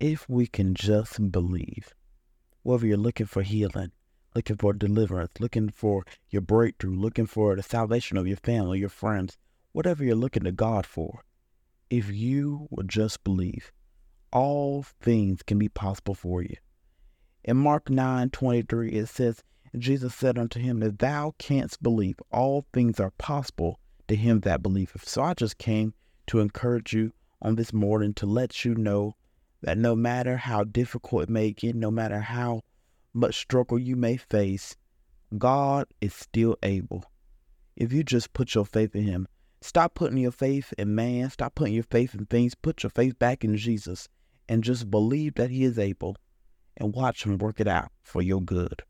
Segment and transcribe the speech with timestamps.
[0.00, 1.94] if we can just believe,
[2.62, 3.90] whether you're looking for healing,
[4.34, 8.88] looking for deliverance, looking for your breakthrough, looking for the salvation of your family, your
[8.88, 9.36] friends,
[9.72, 11.24] whatever you're looking to God for,
[11.90, 13.72] if you will just believe,
[14.32, 16.56] all things can be possible for you.
[17.44, 19.42] In Mark 9 23, it says,
[19.76, 24.62] Jesus said unto him, If thou canst believe, all things are possible to him that
[24.62, 25.08] believeth.
[25.08, 25.94] So I just came
[26.26, 29.16] to encourage you on this morning to let you know
[29.62, 32.62] that no matter how difficult it may get, no matter how
[33.12, 34.76] much struggle you may face,
[35.36, 37.04] God is still able.
[37.76, 39.28] If you just put your faith in Him,
[39.60, 43.18] stop putting your faith in man, stop putting your faith in things, put your faith
[43.18, 44.08] back in Jesus,
[44.48, 46.16] and just believe that He is able
[46.76, 48.82] and watch Him work it out for your good.